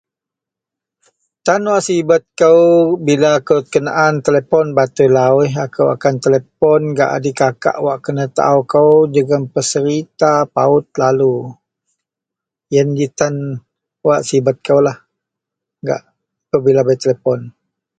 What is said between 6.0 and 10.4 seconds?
telepon gak dikakak wak kenatau kou jegem peserita